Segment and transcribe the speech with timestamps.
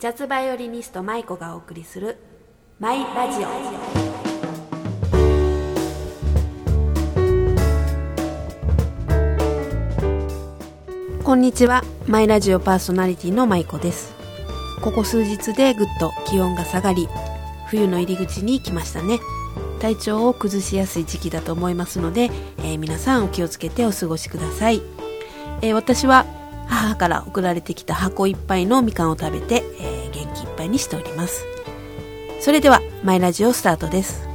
[0.00, 2.18] ジャズバイオリニスト舞子がお送りする
[2.78, 3.48] マイラジオ
[11.24, 11.82] こんにちは。
[12.06, 14.14] マイラジオパーソナリティの舞子です。
[14.82, 17.08] ここ数日でぐっと気温が下がり
[17.66, 19.18] 冬の入り口に来ましたね。
[19.80, 24.80] 体調を崩しやすい時期だと思いますので、えー皆さんお気をつけてお過ごしください、
[25.60, 26.24] えー私は
[26.68, 29.87] 母から送られてきた箱いっぱいのみかんを食べて、え
[30.68, 31.44] にしております。
[32.40, 34.26] それではマイラジオスタートです。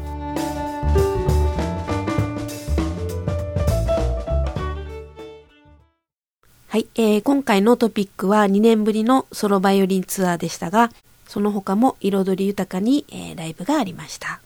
[6.67, 10.91] はい、えー今回のトピックは2年ぶりのソロバイオリンツアーでしたが
[11.27, 14.40] その他も彩り豊かに、えーライブがありました。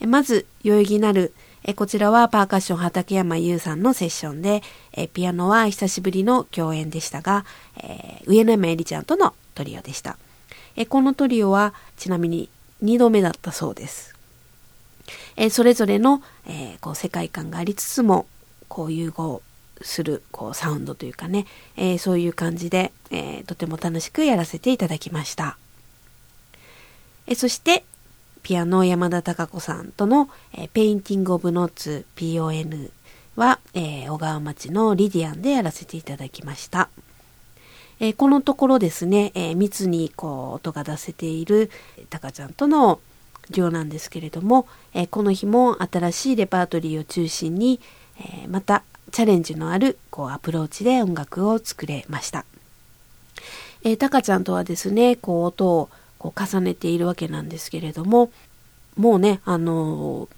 [0.00, 1.32] えまず、代々木なる、
[1.64, 7.44] えこちらはパーカッション畠山優さんのセッションで、えピアノは久しぶりの共演でしたが、
[7.76, 10.16] えー上野山えりちゃんとのトリオでした。
[10.76, 12.48] えこのトリオはちなみに
[12.82, 14.14] 2度目だったそうです。
[15.36, 18.26] えそれぞれの、えこう世界観がありつつも、
[18.68, 19.42] こう融合
[19.82, 21.46] するこうサウンドというかね、
[21.76, 25.56] えそういう感じで、えとても楽しくやらせていただきました。
[27.26, 27.84] えそして、
[28.42, 32.90] ピアノ山田孝子さんとの、えー Painting of Notes PON
[33.36, 36.88] は、えー小川町のリディアンでやらせていただきました。
[38.02, 41.70] えーこのところですね、えー密にこう音が出せている
[42.10, 42.98] タカちゃんとの
[43.50, 47.80] デュオなんですけれども、えーこの日も新しいレパートリーを中心に、
[48.18, 52.44] えまたチャレンジのあるこうアプローチで音楽を作れました。
[53.84, 58.32] えー、タカちゃんとはですね、こう音をこう重ねているわけなんですけれども、
[58.96, 60.28] もうね、あの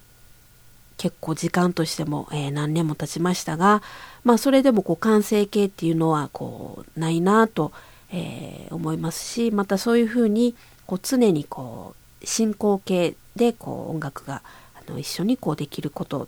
[0.98, 3.82] 結構時間としても、えー何年も経ちましたが、
[4.24, 7.72] まあそれでもこう完成形っていうのはこうないなと、
[8.10, 14.42] えー思いますし、またそういうふうにこう常にこう進行形でこう音楽が
[14.74, 16.26] あの一緒にこうできることっ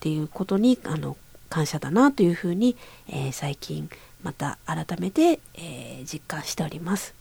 [0.00, 1.16] ていうことにあの
[1.48, 2.76] 感謝だなというふうに、
[3.08, 3.88] えー最近
[4.22, 7.14] また改めて、えー実感しております。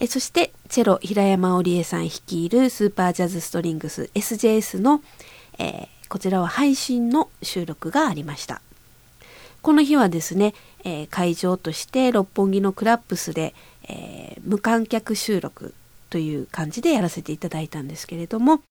[0.00, 5.02] えそしてチェロ平山織江さん率いるスーパージャズストリングス SJS の、
[5.58, 8.62] えーこちらは配信の収録がありました。
[9.60, 10.54] この日はですね、
[10.84, 13.54] えー会場として六本木のクラップスで、
[13.88, 15.74] えー無観客収録
[16.10, 18.62] という感じでやらせていただいたんですけれども、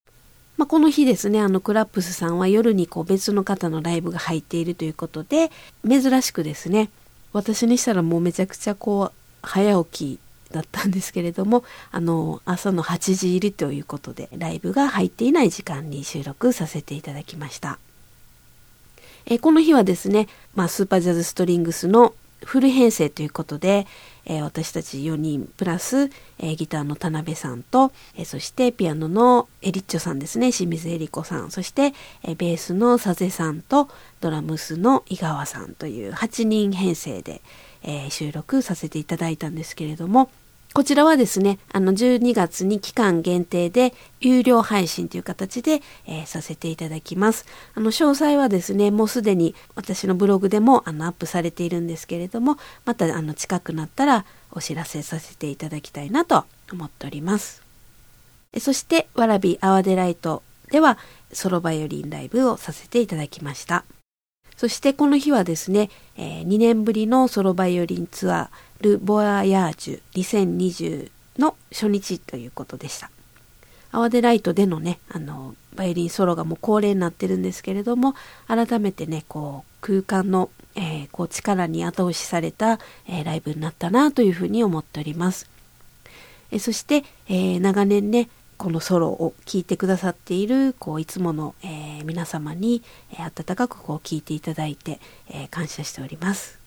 [0.58, 5.52] まあ、この日ですね、あのクラップスさんは夜にこう別の方のライブが入っているということで、
[5.88, 6.90] 珍しくですね、
[7.34, 10.20] 私にしたらもうめちゃくちゃこう早起き
[10.52, 17.80] だったんですけれども、あの、朝の8時入りということで、ライブが入っていない時間に収録させていただきました。
[19.26, 22.14] えこの日はですね、まあ、スーパージャズストリングスの
[22.44, 23.88] フル編成ということで、
[24.26, 26.10] えー私たち4人プラス、
[26.40, 31.94] えーギターの田辺さんと、えーそしてピアノのエリッチョさんですね、清水エリ子さん、そして、
[32.24, 33.90] えーベースの佐世さんと
[34.22, 37.42] ドラムスの井川さんという8人編成で、
[37.88, 40.30] えー収録させていただいたんですけれども、
[40.74, 47.46] こちらはですね、あの12月に期間限定で有料配信という形で、えーさせていただきます。
[47.74, 57.64] あの詳細はですね、もうすでに私のブログでもあのアップされているんですけれども、またあの近くなったらお知らせさせていただきたいなと思っております。
[58.60, 60.98] そして、わらびアワデライトでは
[61.32, 63.86] ソロバイオリンライブをさせていただきました。
[64.58, 73.12] そしてこの日はですね、え2年ぶりのソロバイオリンツアー、ル・ボアヤージュ2020の初日ということでした。
[73.92, 78.16] アワデライトでのね、あの、バイオリンソロがもう恒例になってるんですけれども、
[78.48, 85.48] 改めてね、こう、空間の、えーこう、力に後押しされた、えーライブになったなというふうに思っております。
[86.52, 96.60] えそして、えー長年ねこのソロを聴いてくださっているこういつもの、えー皆様に、え温かくこう聴いていただいて、え感謝しております。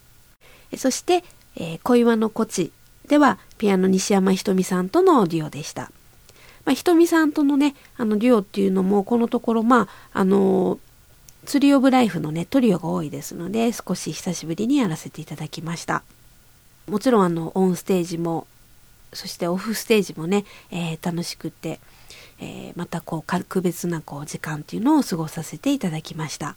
[0.71, 1.25] えそして、
[1.57, 2.73] え小岩のコチ
[3.09, 5.91] ではピアノ西山ひとみさんとのデュオでした。
[6.65, 10.79] まあ、ひとみさんとのねあのデュオっていうのもこのところまああのー
[11.47, 16.03] ツリーオブライフのねトリオが多いですので少し久しぶりにやらせていただきました。
[16.87, 18.47] もちろんあのオンステージも
[19.13, 21.81] そしてオフステージもね、えー楽しくて、
[22.41, 26.57] えーまたこう格別なこう時間っていうのを過ごさせていただきました。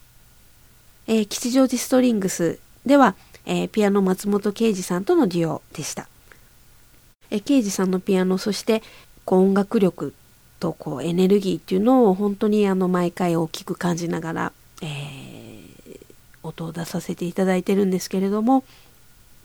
[1.08, 3.16] えー吉祥寺ストリングスでは、
[3.46, 6.08] えーピアノ松本啓二さんとのデュオでした。
[7.30, 8.82] えー啓二さんのピアノそして
[9.26, 10.14] こう音楽力
[10.60, 14.52] とこうエネルギーっていうのを本当にあの毎回大きく感じながら、
[14.82, 15.34] えー
[16.44, 18.66] 音を出させていただいてるんですけれども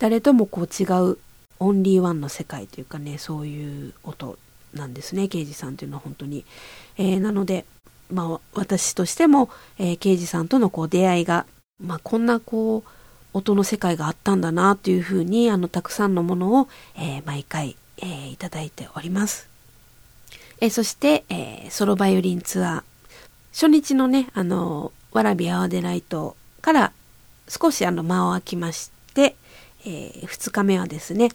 [0.01, 1.19] 誰ともこう違う
[1.61, 4.37] オンリーワンの世界というかねそういう音
[4.79, 6.45] なんですね刑事さんというのは本当に。
[6.97, 7.67] えー、なので、
[8.11, 11.45] まあ、私としても、えー、刑事さんとのこう出会いが、
[11.83, 12.91] まあ、こんなこう
[13.35, 19.49] 音の世界があったんだなというふうにあのたくさんのものを、えー、毎回、えー、いただいております。
[20.61, 22.83] えー、そして、えー、ソロバイオリンツアー
[23.53, 26.93] 初日のねあのわらびアワデライトから
[27.49, 29.37] 少しあの間を空きまして、
[29.85, 31.31] えー、2日目はですね、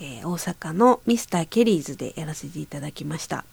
[0.00, 3.44] えー、大阪のミスターケリーズでやらせていただきました。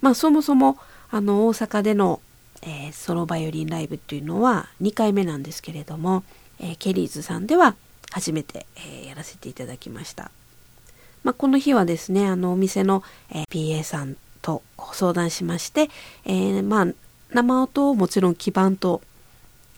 [0.00, 0.78] まあそもそも
[1.10, 2.20] あの大阪での、
[2.62, 6.22] えー、ソロバイオリンライブっていうのは2回目なんですけれども、
[6.60, 7.76] えー、ケリーズさんでは
[8.10, 10.30] 初めて、え、やらせていただきました。
[11.24, 14.62] まあ、この日はですね、あのお店の、え PA さんと
[14.92, 15.90] 相談しまして、
[16.24, 16.86] えまあ
[17.32, 19.02] 生音をもちろん基盤と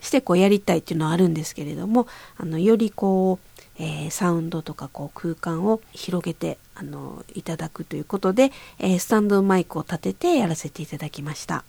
[0.00, 2.06] してこうやりたいっていうのはあるんですけれども、
[2.36, 3.49] あのよりこう、
[3.80, 11.64] えー、サウンドとかこう空間を広げてあのいただくということで、えー、スタンドマイクを立ててやらせていただきました。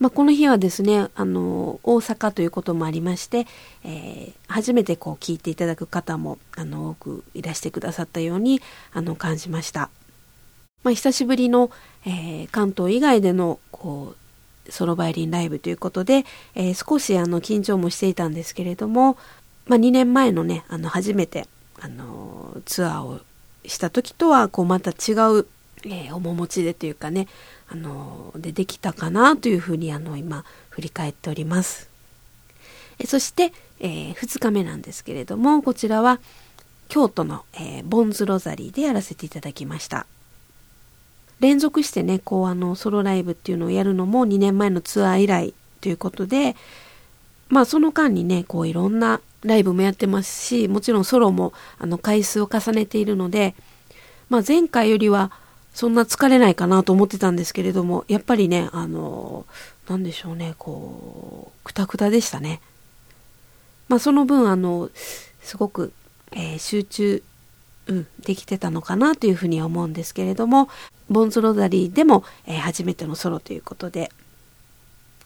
[0.00, 3.46] まあ、この日はですねあの大阪ということもありまして、
[3.84, 8.60] えー、初めてこう聞いていただく方もあの多くいらしてくださったように
[8.92, 9.90] あの感じました。
[10.82, 11.70] まあ、久しぶりの、
[12.06, 14.14] えー、関東以外でのこ
[14.66, 16.24] うソロバイオリンライブということで、
[16.54, 19.16] えー、少しあの緊張もしていたんですけれども、
[19.66, 21.46] まあ、2年前のねあの初めて
[21.80, 23.20] あのツアーを
[23.66, 25.46] した時とはこうまた違う、
[25.84, 27.28] えー、面持ちでというかね
[27.68, 31.88] あのでできたかなというふうにあの今振り返っております。
[32.98, 36.20] えそして、えー、2日目なんですけれどもこちらは
[36.88, 40.06] 京都の、えー、ボンズロザリーでやらせていただきました。
[41.40, 46.54] 連続してねこうあのソロライブっていうのをやるのも2年前のツアー以来ということで
[47.48, 53.54] まあその間にねこういろんなライブもやってますしもちろんソロもあの回数を重ねているので、
[54.28, 55.30] まあ、前回よりは
[55.74, 59.44] そんな疲れないかなと思ってたんですけれどもやっぱりねあの
[59.88, 62.60] 何でしょうねこうくたくたでしたね。
[63.88, 64.88] まあその分あの
[65.42, 65.92] すごく、
[66.32, 67.22] えー、集中、
[67.88, 70.70] うん、できてたのかなというふうには思うんですけれども
[71.10, 74.10] ボンズロザリーでも、えー、初めてのソロということで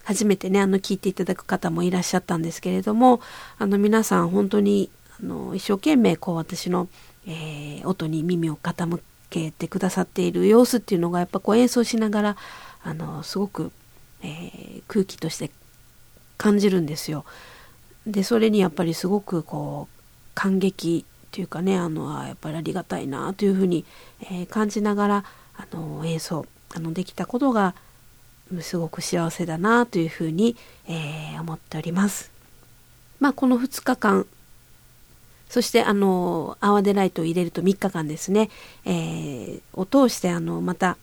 [0.08, 3.20] 初めてねあの聞いていただく方もいらっしゃったんですけれども
[3.58, 4.88] あの皆さん本当に
[5.22, 6.88] あの一生懸命こう私の、
[7.26, 12.36] えー、音に耳を傾けてくださっている様子っていうのがやっぱこう演奏しながら
[12.82, 13.70] あのすごく、
[14.22, 15.50] えー、空気として
[16.38, 17.26] 感じるんですよ。
[18.06, 20.00] でそれにやっぱりすごくこう
[20.34, 23.84] 感激っていうかねあのやっぱりありがたいなというふうに、
[24.22, 25.24] えー、感じながら
[25.54, 27.74] あの演奏あのできたことが
[28.60, 30.56] すごく幸せだなというふうに、
[30.88, 32.30] えー、思っております。
[33.20, 34.26] まあこの2日間
[35.48, 38.50] そしてあのアワデライトを入れると3日間ですね、
[38.84, 40.98] えー、を通してあのまた、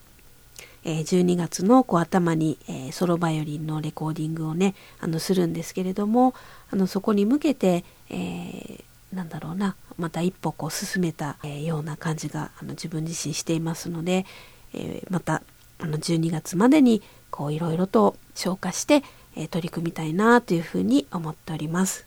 [0.84, 6.34] えー、12月のこう頭に、えー、ソロバイオリンのレコーディングをねあのするんですけれども
[6.70, 8.82] あのそこに向けて、えー、
[9.12, 14.26] なんだろうなまた一歩こう進めた、えような感じがあの自分自身していますので、
[14.74, 15.42] えまた
[15.78, 19.02] あの12月までにこういろいろと消化して、
[19.36, 22.06] え取り組みたいなというふうに思っております。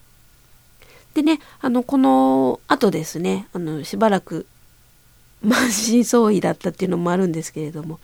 [1.13, 4.47] でね、あの、この後ですね、あの、しばらく
[5.43, 7.99] 満身創痍だったっていうのもあるんですけれども、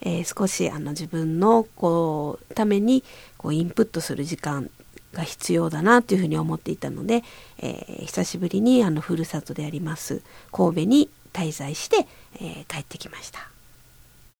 [0.00, 3.02] えー、少しあの自分のこうために
[3.36, 4.70] こうインプットする時間
[5.12, 7.22] が必要だなというふうに思っていたので、
[7.58, 13.53] えー、久しぶりにあのふるさとであります神戸に滞在して、えー、帰ってきました。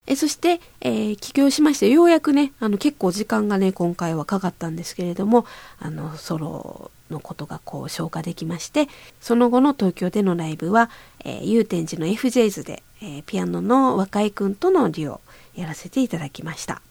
[0.07, 5.47] えそして、えー、帰郷しましてようやくねあの結構時間がね今回はかかったんですけれども
[5.79, 8.89] あのソロのことがこう消化できまして
[9.21, 10.91] その後の東京でのライブは、
[11.25, 15.21] えー、祐天寺の FJs で、えー、ピアノの若井くんとのデュオ
[15.57, 16.83] やらせていただきました。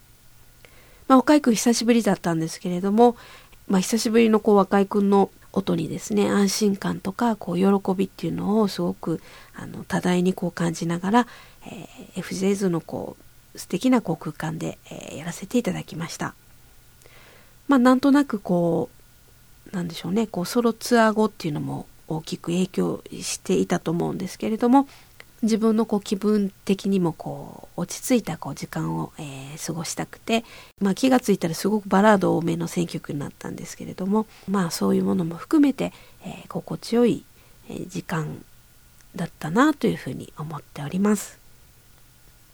[1.07, 3.17] まあ、若井くん久しぶりだったんですけれども、
[3.67, 9.21] まあ、久しぶりのこう若井くんの音にですね安心感とかこう喜びっていうのをすごく
[9.55, 11.27] あの多大にこう感じながら、
[11.65, 13.15] えー、FJs のこ
[13.55, 16.33] う素敵なこう空間で、えー、やらせていただきました。
[17.67, 18.89] まあなんとなくこ
[19.71, 24.87] うなんでしょうねこうソロツアー後っていうのも大きく影響していたと思うんですけれども
[25.43, 30.45] 自分のこう気分的にもこう落ち着いたこう時間を、えー、過ごしたくて、
[30.81, 35.91] まあ、気がついたらすごくバラード多めの選曲になったんですけれどもまあそういうものも含めて、
[36.25, 37.25] えー、心地よい、
[37.87, 38.43] 時間
[39.15, 41.39] だったなというふうに思っております。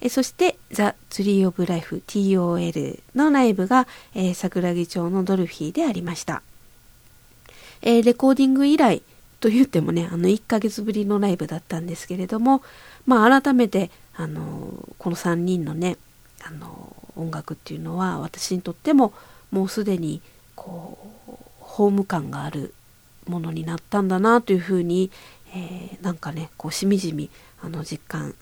[0.02, 6.42] えそして「ザ・ツリー・オブ・ライフ TOL」のライブが、えー、桜木町のドルフィーでありました。
[7.82, 9.02] え、レコーディング以来
[9.40, 12.62] と言ってもねあの1ヶ月ぶりのライブだったんですけれども
[13.06, 15.98] まあ改めてあのこの3人のね
[16.46, 19.14] あの音楽っていうのは私にとっても
[19.52, 20.22] もうすでに
[20.56, 22.74] こうホーム感がある
[23.28, 25.12] ものになったんだなというふうに、
[25.54, 27.30] えー、なんかねこうしみじみ
[27.62, 28.36] あの実感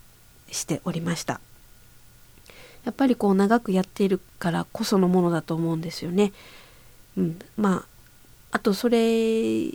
[0.51, 1.39] しておりました
[2.85, 6.31] やっぱりこう長くやっているからこそのものだと思うんですよね。
[7.17, 7.97] うん、まあ
[8.51, 9.67] あとそれ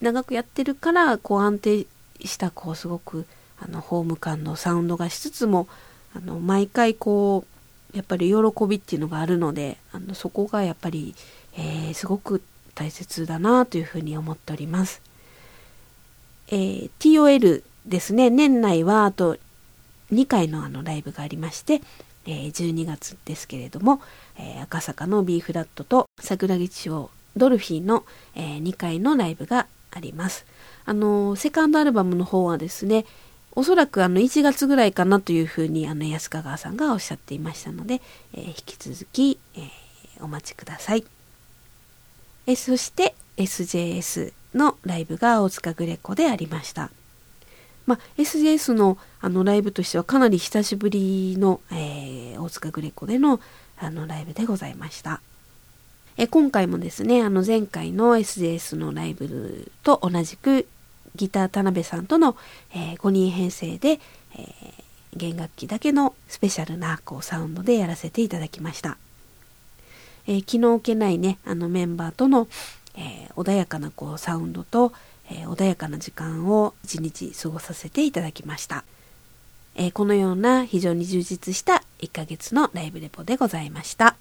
[0.00, 1.86] 長くやってるからこう安定
[2.24, 3.26] したこうすごく
[3.60, 5.68] あのホーム感のサウンドがしつつも
[6.14, 7.44] あの毎回こ
[7.92, 11.14] うやっぱり喜びっていうのがあるのであのそこがやっぱり、
[11.56, 12.42] えー、すごく
[12.74, 15.00] 大切だなというふうに思っております。
[16.48, 19.38] えー、TOL ですね年内はあと
[20.12, 21.80] 2回のあのライブがありまして、
[22.26, 24.00] えー、12月ですけれども、
[24.38, 30.44] えー、赤坂の B フラットと桜木町ドルフィンの、えー、2回のライブがあります。
[30.84, 33.06] あのセカンドアルバムの方はですね
[33.52, 38.02] おそらくあの1月ぐらいかなというふうにあの安川さんがおっしゃっていましたので、
[38.34, 41.04] えー、引き続き、えー、お待ちください。
[42.46, 46.90] えそして SJS のライブが大塚グレコでありました。
[47.86, 53.40] まあ、SJS のあのライブとしてはかなり久しぶりの、えー、大塚グレコでの
[53.76, 55.20] あのライブでございました。
[56.16, 60.66] え今回もですね、あの前回の SJS のライブと同じく
[61.16, 62.36] ギター田辺さんとの、
[62.72, 64.00] えー、5人編成で、えー、
[65.16, 68.96] 弦楽器だけのスペシャルなこうサウンドでやらせていただきました。
[70.26, 72.48] えー、気の置けないね、あのメンバーとの、
[72.96, 74.92] え穏やかなこうサウンドと、
[75.28, 78.84] え穏やかな時間を一日過ごさせていただきました。
[79.74, 84.16] えこのような非常に充実した1ヶ月のライブレポでございました。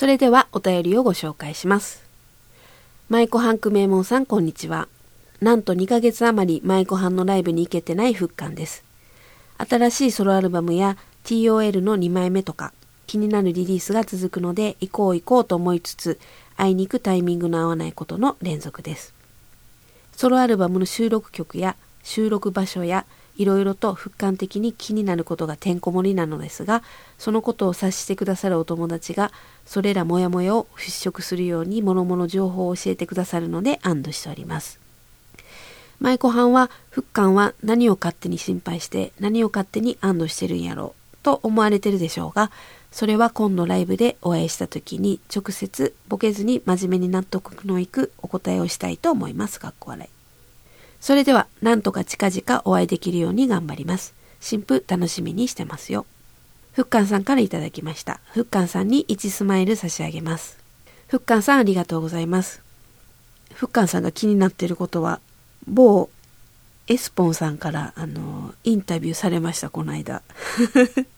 [0.00, 2.02] それではお便りをご紹介します。
[3.10, 4.88] 舞妓ハンク名門さんこんにちは。
[5.42, 8.82] なんと2ヶ月余り舞妓班のライブに行けてない復刊です。
[9.58, 12.72] 新しいソロアルバムや TOL の2枚目とか
[13.06, 16.18] 気になるリリースが続くので行こう行こうと思いつつ
[16.56, 19.12] 会いに行くタイミングの合わないことの連続です。
[20.16, 23.04] ソロアルバムの収録曲や収録場所や
[23.36, 26.82] いろいろと俯瞰的に気になることがてんこ盛りなのですが
[27.18, 29.32] そのことを察してくださるお友達が
[29.64, 34.80] それらモヤモヤを払拭するように諸々情報を教えてくださるので安堵しております。
[36.00, 42.50] 舞妓はんは、復刊は何を勝手に心配して何を勝手に安堵してるんやろうと思われてるでしょうが、
[42.90, 49.60] それは今度ライブでお会いした時に直接ボケずに真面目に納得のいくお答えをしたいと思います。
[49.60, 50.19] かっこ笑い。
[51.00, 54.14] それでは、なんとか近々お会いできるように頑張ります。
[54.40, 56.06] 新婦楽しみにしてますよ。
[56.72, 58.20] ふっかんさんからいただきました。
[58.32, 60.58] ふっかんさんに1スマイル差し上げます。
[61.08, 62.62] ふっかんさんありがとうございます。
[63.54, 65.20] ふっかんさんが気になっていることは、
[65.66, 66.10] 某
[66.90, 70.22] エスポンさんからあのインタビューされましたこの間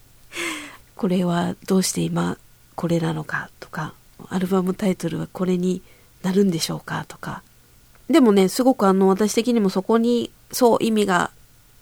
[0.96, 2.36] これはどうして今
[2.74, 3.94] これなのかとか
[4.28, 5.80] アルバムタイトルはこれに
[6.22, 7.42] なるんでしょうかとか
[8.12, 11.31] でもねすごくあの私的にもそこにそう意味が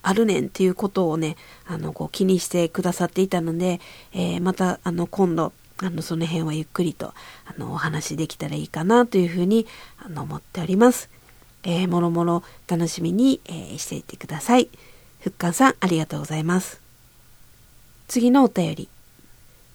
[0.02, 3.80] あるねんっていうことをねあのこう気にしてくださっていたので、
[4.12, 7.14] えー、またあの今度あのその辺はゆっくりとあ
[7.58, 9.66] のお話できたらいいかなというふうに
[9.98, 11.10] あの思っております。
[11.62, 14.70] えー、もろもろ楽しみに、えー、していってください。
[15.20, 16.80] ふっかんさん、ありがとうございます。
[18.08, 18.88] 次のお便り。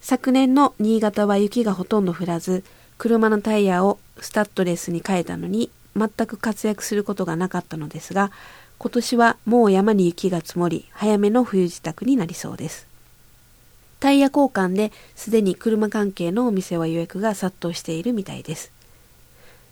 [0.01, 2.63] 昨年の新潟は雪がほとんど降らず、
[2.97, 8.31] 車のタイヤをスタッドレスに変えたのに、全く活躍することがなかったのですが、
[8.77, 12.87] 今年はもう山に雪が積もり、早めの冬支度になりそうです。
[13.99, 18.71] タイヤ交換ですでに車関係のお店は予約が殺到しているみたいです。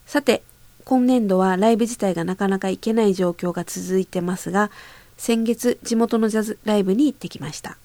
[0.05, 0.43] さて、
[0.85, 4.71] 今年度はライブ自体がなかなか行けない状況が続いてますが、
[5.17, 7.77] 先月地元のジャズライブに行ってきました。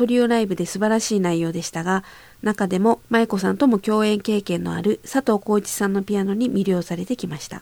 [0.00, 2.04] トリオライブで素晴らしい内容でしたが、
[2.42, 7.60] 中でも舞子さんとも共演経験のある佐藤浩一さんのピアノに魅了されてきました。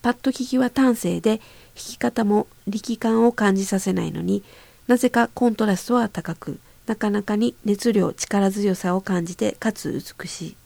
[0.00, 1.42] パッと聞きは端正で、弾
[1.74, 4.42] き方も力感を感じさせないのに
[4.88, 10.56] なぜかコントラストは高く、なかなかに熱量、力強さを感じて、かつ美しい。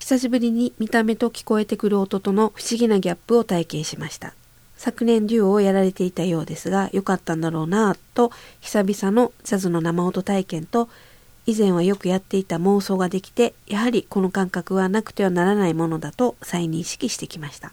[0.00, 4.34] 久しぶりに見た目と聞こえてくる音との不思議なギャップを体験しました。
[4.84, 10.90] 昨年デュオをやられていたようですが、良かったんだろうなぁと、久々のジャズの生音体験と、
[11.46, 17.72] 以前はよくやっていた妄想ができて、やはりこの感覚はなくてはならないものだと再認識してきました。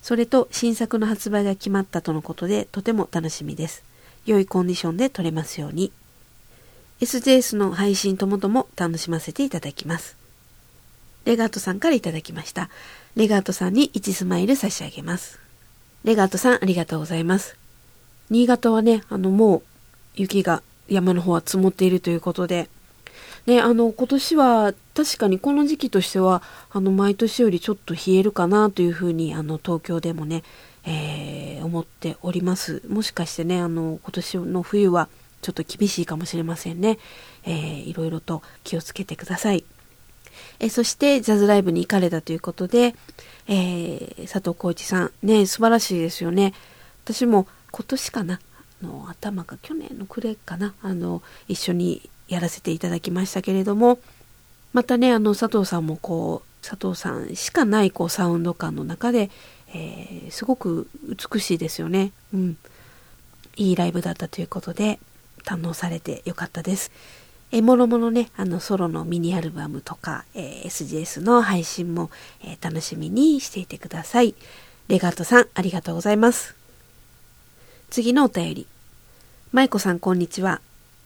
[0.00, 3.84] それと新作の発売が決まったとのことでとても楽しみです。
[4.24, 5.92] 良いコンディションで撮れますように。
[7.02, 10.16] SJS の配信ともとも楽しませていただきます。
[11.26, 12.70] レガートさんからいただきました。
[13.16, 15.43] レガートさんに1スマイル差し上げます。
[16.04, 17.56] レガートさんありがとうございます。
[18.28, 19.62] 新潟はね、あのもう
[20.14, 22.68] 雪が山の方は積もっているということで、
[23.46, 30.42] ね、あの今年は確かにこの時期としてはあの毎年よりちょっと冷えるかなというふうにあの東京でもね、
[30.84, 32.82] えー、思っております。
[32.86, 35.08] もしかしてね、あの今年の冬は
[35.40, 36.98] ちょっと厳しいかもしれませんね。
[37.44, 39.64] えー、いろいろと気をつけてください。
[40.60, 42.94] えそしてジャズライブに行かれたということで、
[43.46, 46.54] えー、佐藤浩市さんね素晴らしいですよね
[47.04, 48.40] 私も今年かな
[48.82, 53.98] の頭か去年の暮れかなあの一緒にやらせていただきましたけれども
[54.72, 59.30] またねあの佐藤さんもこう佐藤さんしかないこうサウンド感の中で、
[59.68, 60.88] えー、すごく
[61.32, 62.12] 美しいですよね。
[62.32, 62.56] うん、
[63.56, 64.98] いいライブだったということで
[65.44, 66.90] 堪能されてよかったです。
[67.52, 72.10] えもろもろね、あの、ソロのミニアルバムとか、えー、SGS の配信も、
[72.42, 74.34] えー、楽しみにしていてください。
[74.88, 76.54] レガートさん、ありがとうございます。
[77.90, 78.66] 次のお便り。
[79.52, 80.60] 舞子さん、こんにちは。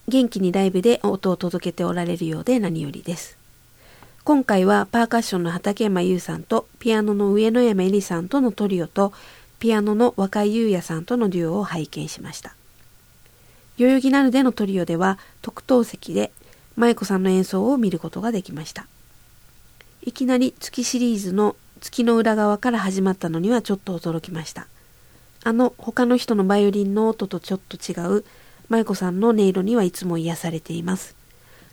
[0.08, 3.36] 元気にライブで音を届けておられるようで何よりです。
[4.24, 9.12] 今回はパーカッションの畠山優さんとピアノの上野山恵里さんとのトリオと
[9.58, 12.57] ピアノの若井優也さんとのデュオを拝見しました。
[13.78, 16.32] 代々木なるでのトリオでは特等席で
[16.76, 18.86] 舞子さんの演奏を見ることができました。
[20.02, 24.66] いきなり月シリーズの月の裏側から始まったのにはちょっと驚きました。
[25.44, 28.24] あの他の人のバイオリンの音とちょっと違う
[28.68, 31.14] 舞子さんの音色にはいつも癒されています。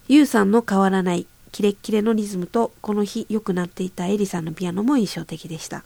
[0.08, 5.84] ゆうさんの変わらないキレッキレのリズムとこの日良くなっていたエリさんのピアノも印象的でした。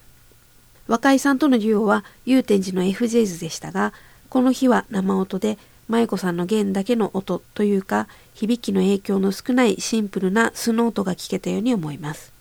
[0.88, 3.94] 若井さんとのデュオは祐天寺の F ジェイズでしたが、
[4.28, 5.58] この日は生音で
[5.90, 12.32] 舞子さんの弦だけの音というか響きの影響の少ないシンプルな素の音が聞けたように思います。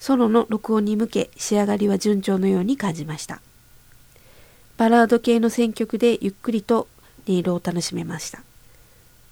[0.00, 3.40] ソロの録音に向け仕上がりは順調のように感じました。
[4.76, 6.88] バラード系の選曲でゆっくりと
[7.26, 8.42] 音色を楽しめました。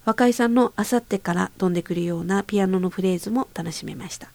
[0.04, 4.28] 若井さんのあさってから飛んでくるようなピアノのフレーズも楽しめました。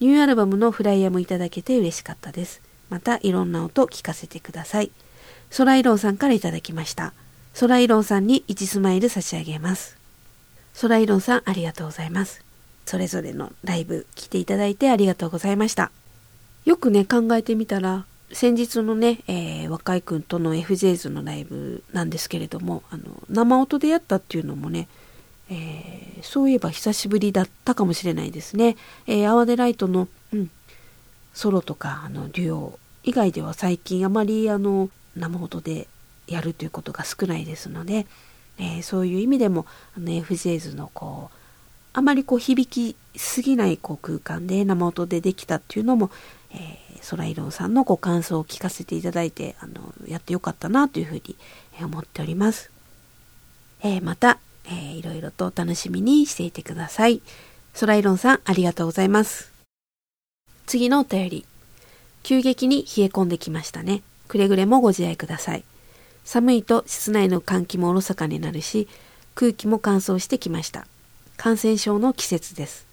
[0.00, 2.60] ニューアルバムのフライヤーもいただけて嬉しかったです。
[2.90, 4.90] またいろんな音聞かせてください。
[5.54, 7.12] ソライロンさんからいただきました。
[7.52, 9.96] ソライロンさんに1スマイル差し上げます。
[10.72, 12.44] ソライロンさんありがとうございます。
[12.86, 15.92] それぞれのライブ来ていただいてありがとうございました。
[16.64, 24.88] よくね、考えてみたら、先日のね、えー、若井くんとの FJs のライブなんですけれども、あの、生音でやったっていうのもね、
[25.50, 28.76] えー、そういえば久しぶりだったかもしれないですね。
[29.06, 30.50] えー、アワデライトの、うん、
[31.32, 35.88] ソロとか、あの、デュオ以外では最近あまり、あの、生音で
[36.26, 38.06] やるということが少ないですので、
[38.58, 41.36] えー、そういう意味でもあの FJs のこう
[41.92, 46.10] あまりこう響きすぎないこう空間で生音でできたっていうのも、
[46.50, 51.36] えー、ソライロンさんのご感想を聞かせていただいてあのやってよかったなというふうに
[51.80, 52.70] 思っております。
[53.82, 57.20] えー、また、えー、いろいろと楽しみにしていてください。
[57.74, 59.52] ソライロンさんありがとうございます。
[60.66, 61.46] 次のお便り。
[62.22, 64.02] 急激に冷え込んできましたね。
[64.28, 65.64] くれぐれもご自愛ください。
[66.24, 68.88] 寒いと室内の換気もおろそかになるし、
[69.34, 70.86] 空気も乾燥してきました。
[71.36, 72.86] 感染症の季節です。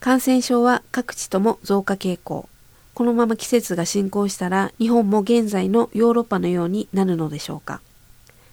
[0.00, 2.48] 感染症は各地とも増加傾向。
[2.94, 7.80] このまま季節が進行したら日本も現在のヨーロッパのようになるのでしょうか。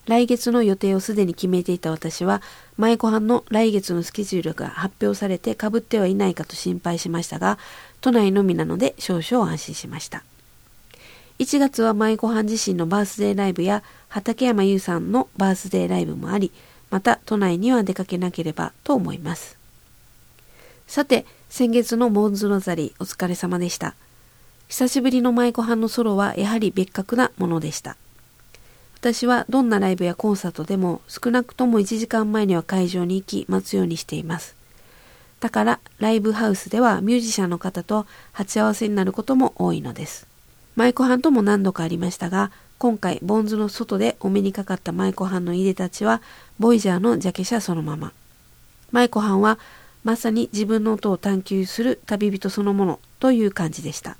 [0.05, 2.41] 来月の予定をすでに決めていた私は、
[2.77, 7.59] 舞妓班の来月のスケジュールが発表されてかぶってはいないかと心配しましたが、
[8.01, 10.23] 都内のみなので少々安心しました。
[11.39, 16.51] 1月は舞妓はん自身のバースデーライブや畠山優さんのバースデーライブもあり、
[16.89, 19.57] また都内には出かけなければと思います。
[20.85, 23.95] さて、先月のモンズロザリお疲れ様でした。
[24.67, 27.95] 久しぶりの舞妓はんのソロはやはり別格なものでした。
[28.99, 34.57] 私はどんなライブやコンサートでも少なくとも1時間前には会場に行き待つようにしています。
[35.39, 40.28] だからライブハウスではミュージシャンの方と鉢合わせになることも多いのです。
[40.79, 46.21] 舞妓班とも何度かありましたが、今回、ボンズの外でお目にかかった舞妓班のいでたちは、
[46.57, 48.13] ボイジャーのジャケ写そのまま。
[48.93, 49.59] 舞妓班は、
[50.05, 54.15] まさに自分の音を探求する旅人そのものという感じでした。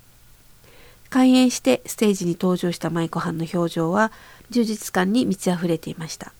[1.08, 4.12] 開演してステージに登場した舞妓班の表情は、
[4.50, 6.34] 充実感に満ち溢れていました。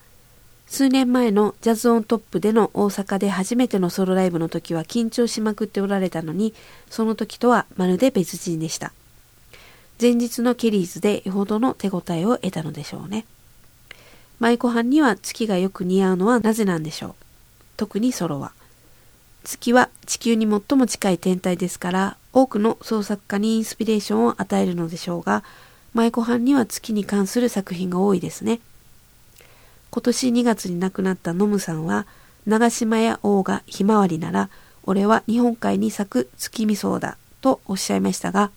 [0.67, 6.53] 数年前のジャズオントップでの大阪で初めてのソロライブの時は緊張しまくっておられたのに、
[6.91, 8.93] その時とはまるで別人でした。
[10.01, 13.27] 前日のケリーズでよほどの手応えを得たのでしょうね。
[14.39, 17.15] 舞妓班には月がよく似合うのはなぜなんでしょう。
[17.77, 18.53] 特にソロは。
[19.45, 25.43] 月は地球に最も近い天体ですから多くの創作家にインスピレーションを与えるのでしょうが
[25.95, 28.61] 舞妓藩には月に関する作品が多いですね
[29.91, 32.07] 今年2月に亡くなったノムさんは
[32.47, 34.51] 長島や王がひまわりなら
[34.85, 38.51] 俺は日本海に咲く月見草だとおっしゃいましたが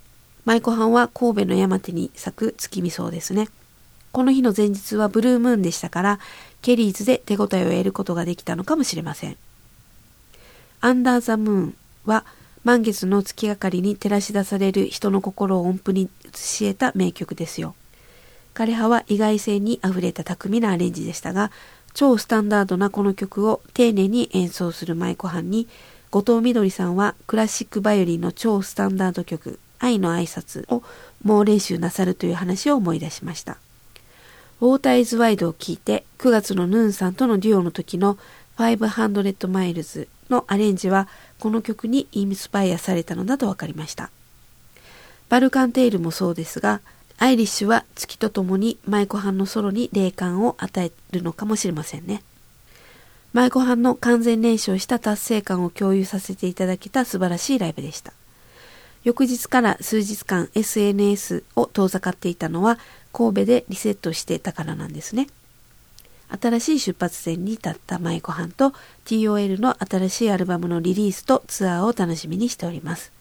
[0.46, 3.48] 舞妓藩は神戸の山手に咲く月見草ですね
[4.12, 6.20] この日の前日はブルームーンでしたから
[6.62, 9.38] ケリーズで手応えを得ることができたのかもしれません
[10.82, 11.76] アンダーザムーン
[12.06, 12.26] は
[12.64, 17.76] 満月の月明かりに照らし出される人の心を音符に移し得た名曲ですよ。
[18.54, 21.52] 枯葉は意外性にあふれた巧みなアレンジでしたが、
[21.94, 25.68] 超スタンダードなこの曲を丁寧に演奏する舞妓班に、
[26.10, 30.82] 後藤みどりさんはクラシックバイオリンの超スタンダード曲、愛の挨拶を
[31.24, 33.58] 猛練習なさるという話を思い出しました。
[34.62, 38.18] ウォーターイズワイドを聞いて、9月のヌーンさんとのデュオの時の
[38.58, 44.10] 500 Miles のアレンジはこの曲にインスパイアされたのだと分かりました。
[45.28, 46.80] Balkan Tale もそうですが、
[47.18, 52.24] アイリッシュは月とともに maiko はんのソロに霊感を与えるのかもしれませんね。
[53.34, 58.14] maiko はんの完全燃焼した達成感を共有させていただけた素晴らしいライブでした。
[59.04, 62.80] 翌日から数日間 SNS を遠ざかっていたのは
[63.12, 65.28] 神戸でリセットしてたからなんですね。
[66.42, 68.74] 新しい出発点に立った舞妓班と
[69.06, 73.12] TOL の新しいアルバムのリリースとツアーを楽しみにしております。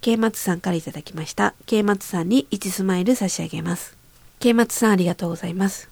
[0.00, 1.54] K 松さんからいただきました。
[1.66, 3.96] K 松さんに1スマイル差し上げます。
[4.40, 5.88] K 松さんありがとうございます。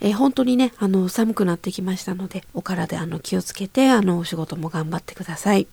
[0.00, 5.68] え本当にね、あの、寒くなってきましたので、お体あの気をつけて、あの、お仕事も頑張ってください。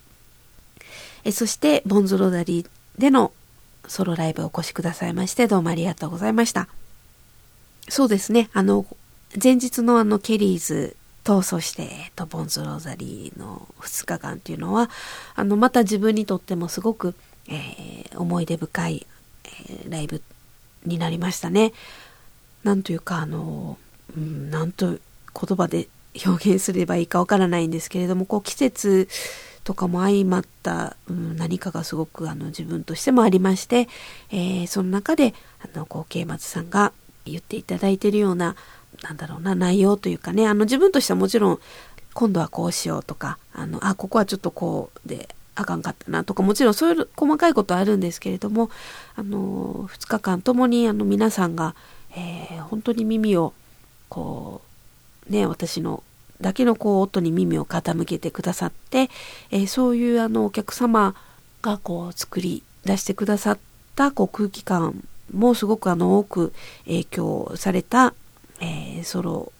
[1.24, 3.32] えそして、ボンズロダリーでの
[3.88, 6.68] ソロライブをお越しくださいまして、どうもありがとうございました。
[7.90, 8.86] そうですね、あの、
[9.42, 10.96] 前日のあのケリーズ
[11.28, 14.90] とそして、えっと、ボンズ・ローザリーの2日間っていうのは
[15.36, 17.16] あのまた自分にとってもすごく、
[17.50, 19.06] えー、思い出深い、
[19.44, 20.22] えー、ライブ
[20.86, 21.74] になりましたね。
[22.64, 23.78] なんというかあの、
[24.16, 25.00] うん、なんと言
[25.34, 25.90] 葉で
[26.26, 29.10] 表現すればいいかわからないんですけれどもこう季節
[29.68, 33.90] とかも相まった、うん、何かがすごくあの自分としてもありまして、
[34.32, 36.94] えー、その中であのこう慶松さんが
[37.26, 38.56] 言っていただいてるような
[39.04, 41.60] なんだろうな、内容というかね、あの自分としてはもちろん、
[42.14, 48.70] 今度はこうしようとか、あの、あ、ここはちょっとこうで、あかんかったなとか、もちろんそういう細かいことはあるんですけれども、
[49.16, 51.76] あの、2日間ともに、あの、皆さんが、
[52.16, 53.54] えー、本当に耳を、
[54.10, 54.62] こ
[55.30, 56.04] う、ね、私の
[56.41, 59.10] だけのこう音に耳を傾けてくださって、
[59.52, 61.15] えー、そういうあのお客様
[61.62, 63.60] がこう作り出してくださっ
[63.95, 66.54] たこう空気感もすごくあの多く
[66.86, 68.13] 影響された
[68.60, 69.52] えー、ソロ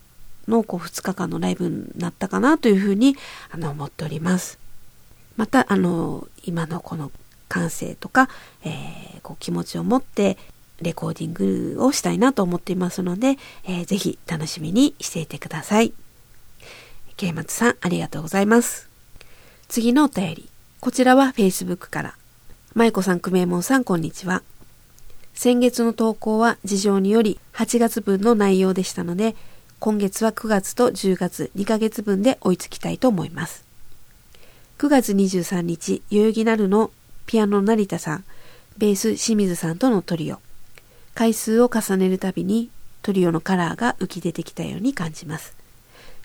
[0.48, 3.16] のこう2日間のライブになったかなというふうに
[3.52, 4.60] あの思っております。
[5.36, 7.12] またあの今のこの
[7.48, 8.30] 感性とか、
[8.64, 10.38] えー、こう気持ちを持って
[10.82, 11.34] レコーディン
[11.76, 15.94] グをしたいなと思っていますので、えー、ぜひ楽しみにしていてください。
[17.18, 18.88] ケイマツさんありがとうございます。
[19.68, 20.50] 次のお便り。
[20.80, 22.16] こちらは Facebook から。
[22.76, 24.44] 舞子さん、くめもんさん、こんにちは。
[25.34, 29.36] 先月の投稿は事情により8月分の内容でしたので、
[29.80, 33.66] 今月は9月と10月2ヶ月分で追いつきたいと思います。
[34.78, 36.92] 9月23日、代々木なるの
[37.26, 38.26] ピアノ成田さん、
[38.78, 40.40] ベース清水さんとのトリオ。
[41.16, 42.70] 回数を重ねるたびに
[43.02, 45.57] トリオのカラーが浮き出てきたように感じます。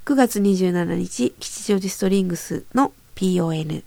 [0.05, 3.85] 9月27日、吉祥寺ストリングスの PON。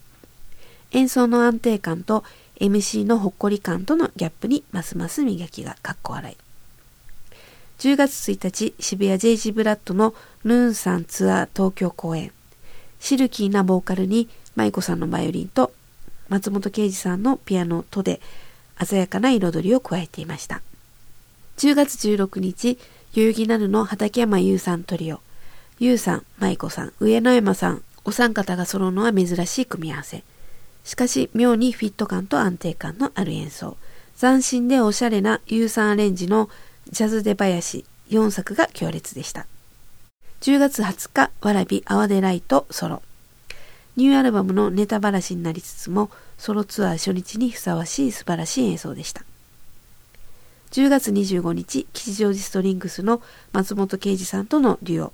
[0.91, 2.23] 演奏の安定感と
[2.57, 6.37] MC のほっこり感とのギャップにますます磨きがかっこ笑い。
[7.79, 12.31] 10月1日、渋谷 JG ブラッドのヌーンさんツアー東京公演。
[13.01, 15.73] シルキーなボーカルに舞子さんのバイオリンと
[16.29, 18.21] 松本啓二さんのピアノとで
[18.81, 20.61] 鮮やかな彩りを加えていました。
[21.57, 22.79] 10月16日、
[23.13, 25.19] 代々木なるの畠山優さんトリオ。
[25.79, 30.23] 優さん、舞子さん、上野山さん、お三方が揃うのは珍しい組み合わせ。
[30.85, 33.75] しかし妙にフィット感と安定感のある演奏。
[34.17, 36.49] 斬新でおしゃれな有酸アレンジの
[36.89, 39.47] ジャズ出囃子4作が強烈でした。
[40.41, 43.01] 10月20日、わらびアワデライトソロ。
[43.97, 49.23] ニューアルバムのネタばらしになりつつも、ソロツアー初日にふさわしい素晴らしい演奏でした。
[50.71, 53.21] 10月25日、吉祥寺ストリングスの
[53.53, 55.13] 松本啓二さんとのデュオ。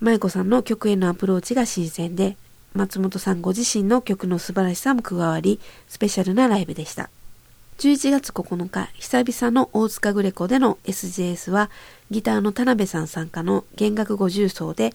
[0.00, 2.38] 舞子さんの曲へのアプローチが新鮮で、
[2.74, 7.10] 松本さんご自身の曲の素晴らしさも加わり、スペシャルなライブでした。
[7.78, 11.68] 11月9日、久々の大塚グレコでの SJS は、
[12.10, 14.94] ギターの田辺さん参加の弦楽五重奏で、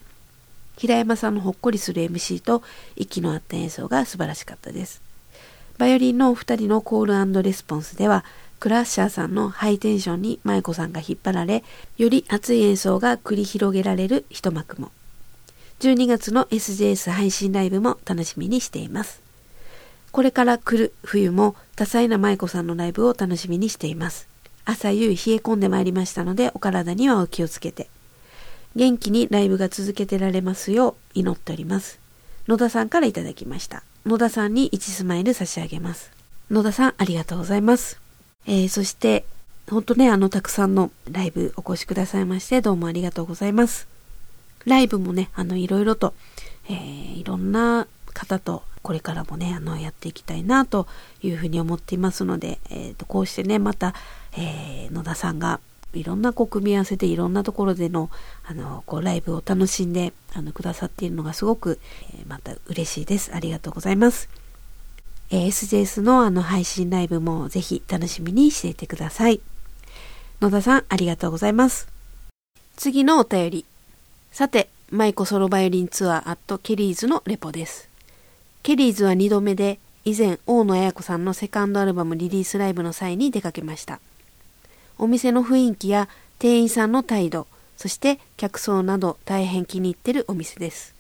[0.76, 2.64] 平山さんのほっこりする MC と
[2.96, 5.04] 息の合った演奏が素晴らしかったです。
[5.78, 8.26] バイオリンのお二人のコールレスポンスでは、
[8.60, 11.64] クラッシャーさんのハイテンションに舞子さんが引っ張られ、
[11.98, 14.92] より熱い演奏が繰り広げられる一幕も。
[15.80, 19.22] 12月の SJS 配信ライブも楽しみにしています。
[20.12, 24.28] これから来る冬も多彩な舞子さんのライブを楽しみにしています。
[24.64, 27.90] 朝夕冷え込んでまいりましたのでお体にはお気をつけて。
[28.76, 32.00] 元気にライブが続けてられますよう祈っております。
[32.48, 33.84] 野田さんからいただきました。
[34.06, 36.12] 野田さんに1スマイル差し上げます。
[36.50, 38.05] 野田さんありがとうございます。
[38.48, 39.26] えー、そして、
[39.70, 43.88] ほんとね、あの、たくさんのライブお越しくださいまして、どうもありがとうございます。
[44.66, 46.14] ライブもね、あの、いろいろと、
[46.70, 50.88] えー、いろんな方と、これからもね、あの、やっていきたいな、と
[51.24, 53.96] いうふうに思っていますので、えっ、ー、と、こうしてね、また、
[54.38, 55.60] えー、野田さんが、
[55.96, 58.10] いろんなこう組み合わせていろんなところでの
[58.44, 61.80] あのこうライブを楽しんであのくださっているのがすごく、
[62.14, 63.34] えー、また嬉しいです。
[63.34, 64.28] ありがとうございます。
[65.32, 69.42] えー、SJS のあの配信ライブもぜひ楽しみにしていてください。
[70.42, 71.88] 野田さん、ありがとうございます。
[72.76, 73.66] 次のお便り。
[74.32, 77.90] さて、マイコソロバイオリンツアーアットケリーズのレポです。
[78.64, 84.00] ケリーズは2度目で、以前、大野彩子さんのセカンドアルバムリリースライブの際に出かけました。
[84.98, 86.10] お店の雰囲気や
[86.40, 90.95] 店員さんの態度、そして客層など大変気に入ってるお店です。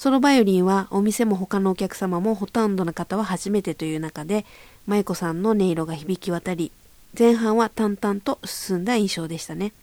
[0.00, 4.46] ソロバイオリンはお店も他のお客様もほとんどの方は初めてという中で、
[4.86, 6.72] 舞子さんの音色が響き渡り、
[7.18, 9.74] 前半は淡々と進んだ印象でしたね。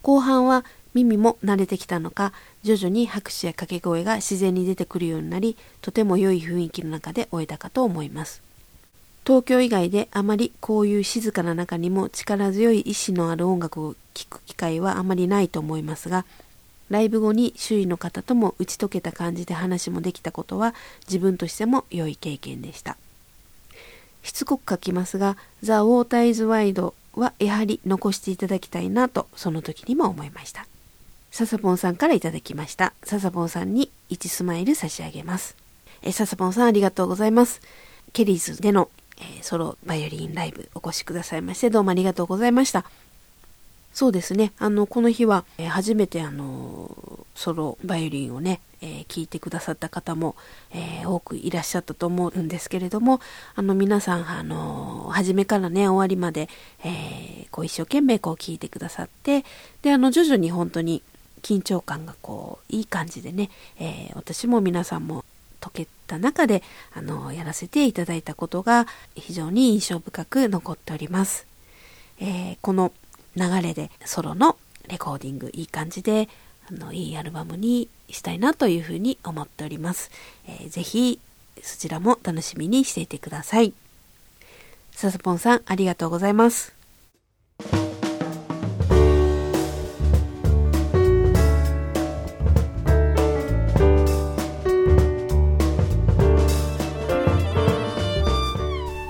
[0.00, 8.42] 後半は耳も慣れてきたのか、徐々に拍手や掛け声が自然に出てくるようになり、とても良い雰囲気の中で終えたかと思います。
[9.26, 16.24] 東京以外であまりこういう静かな中にも力強い意志のある音楽を聴く機会はあまりないと思いますが、
[16.92, 20.74] ライブ後に周囲の方とも打ち解けた感じで話もできたことは
[21.08, 22.98] 自分としても良い経験でした。
[24.22, 30.66] しつこく書きますが、ザ・ウォーター・イズ・ワイドはやはり残していただきたいなとその時にも思いました。
[31.30, 32.92] ササポンさんからいただきました。
[33.04, 35.56] ササポンさんに1スマイル差し上げます。
[36.02, 37.62] えササポンさんありがとうございます。
[38.12, 42.84] ケリーズでの、えー、ソロバイオリンライブお越しくださいましてどうもありがとうございました。
[43.92, 44.52] そうですね。
[44.58, 50.34] あの、この日は、えー、初めてあの、ソロバイオリンをね、えー、聞いてくださった方も、
[50.72, 53.20] えー、多くいらっしゃったと思うんですけれども、
[53.54, 56.48] あの、皆さん、あの、初めからね、終わりまで、
[56.84, 59.44] えこう一生懸命こう聞いてくださって、
[59.82, 61.02] で、あの、徐々に本当に
[61.42, 65.24] 緊張感がこう、いい感じでね、え私も皆さんも
[65.60, 66.62] 解けた中で、
[66.94, 71.46] あの、やらせていただいたことが非常に印象深く残っております。
[72.18, 72.92] えこの
[73.36, 74.56] 流れでソロの
[74.88, 76.28] レコーディングいい感じで
[76.70, 80.10] あのいいアルバムにしたいなというふうに思っております、
[80.46, 81.18] えー、ぜひ
[81.62, 83.72] そちらも楽しみにしていてください。
[84.92, 86.74] ササポンさんありがとうございます。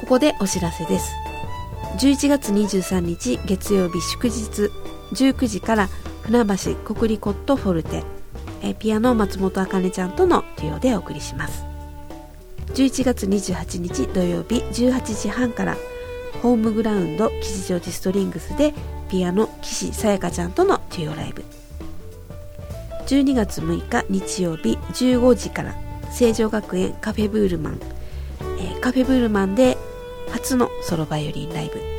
[0.00, 1.10] ここでお知らせです。
[2.02, 4.72] 11月23日月曜日祝日
[5.12, 5.88] 19時から
[6.22, 8.02] 船橋国立コットフォルテ
[8.60, 11.64] えピアノ松本茜ちゃんとのデュオでお送りします。
[12.74, 15.76] 11月28日土曜日18時半から
[16.42, 18.74] ホームグラウンド吉祥寺ストリングスで
[19.08, 21.44] ピアノ岸さやかちゃんとのデュオライブ。
[23.06, 25.76] 12月6日日曜日15時から
[26.10, 27.80] 成城学園カフェブールマン、
[28.58, 29.78] えー、カフェブールマンで
[30.32, 31.91] 初のソロバイオリンライブ。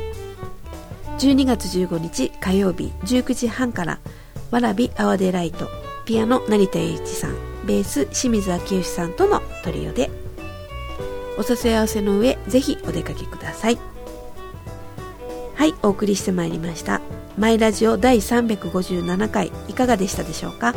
[1.18, 3.98] 12月15日火曜日19時半から
[4.50, 5.68] わらびアワデライト
[6.04, 10.10] ピアノ成田英一さんベース清水明義さんとのトリオで
[11.38, 13.78] お誘い合わせの上ぜひお出かけください。
[15.54, 17.00] はいお送りしてまいりました。
[17.38, 20.74] マイラジオ第357回いかがでしたでしょうか？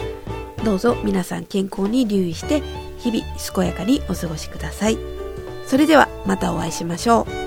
[0.64, 2.62] どうぞ皆さん健康に留意して
[2.98, 3.24] 日々
[3.54, 4.98] 健やかにお過ごしください。
[5.66, 7.47] それではまたお会いしましょう。